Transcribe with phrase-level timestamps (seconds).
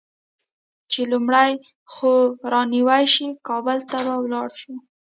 [0.91, 1.51] چې لومړۍ
[1.93, 4.73] خور رانوې شي؛ کابل ته به ولاړ شو.